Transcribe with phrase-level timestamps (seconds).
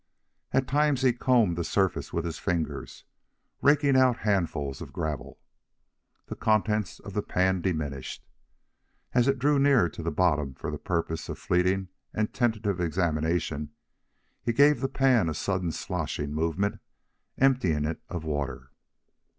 [0.51, 3.03] At times he combed the surface with his fingers,
[3.61, 5.39] raking out handfuls of gravel.
[6.25, 8.25] The contents of the pan diminished.
[9.13, 13.73] As it drew near to the bottom, for the purpose of fleeting and tentative examination,
[14.41, 16.79] he gave the pan a sudden sloshing movement,
[17.37, 18.71] emptying it of water.